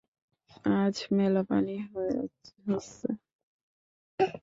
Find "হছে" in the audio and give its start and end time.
2.65-3.07